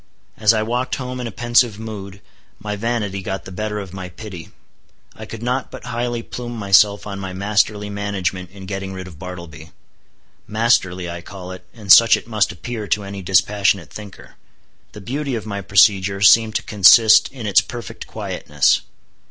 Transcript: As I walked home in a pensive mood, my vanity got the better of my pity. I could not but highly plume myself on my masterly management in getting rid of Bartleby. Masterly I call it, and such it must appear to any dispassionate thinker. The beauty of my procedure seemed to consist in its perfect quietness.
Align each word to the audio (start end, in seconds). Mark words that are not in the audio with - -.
As 0.35 0.51
I 0.51 0.63
walked 0.63 0.95
home 0.95 1.19
in 1.21 1.27
a 1.27 1.31
pensive 1.31 1.77
mood, 1.77 2.21
my 2.57 2.75
vanity 2.75 3.21
got 3.21 3.45
the 3.45 3.51
better 3.51 3.77
of 3.77 3.93
my 3.93 4.09
pity. 4.09 4.49
I 5.15 5.27
could 5.27 5.43
not 5.43 5.69
but 5.69 5.83
highly 5.85 6.23
plume 6.23 6.55
myself 6.57 7.05
on 7.05 7.19
my 7.19 7.33
masterly 7.33 7.87
management 7.87 8.49
in 8.49 8.65
getting 8.65 8.93
rid 8.93 9.07
of 9.07 9.19
Bartleby. 9.19 9.69
Masterly 10.47 11.07
I 11.07 11.21
call 11.21 11.51
it, 11.51 11.67
and 11.71 11.91
such 11.91 12.17
it 12.17 12.27
must 12.27 12.51
appear 12.51 12.87
to 12.87 13.03
any 13.03 13.21
dispassionate 13.21 13.93
thinker. 13.93 14.37
The 14.93 15.01
beauty 15.01 15.35
of 15.35 15.45
my 15.45 15.61
procedure 15.61 16.19
seemed 16.19 16.55
to 16.55 16.63
consist 16.63 17.27
in 17.31 17.45
its 17.45 17.61
perfect 17.61 18.07
quietness. 18.07 18.81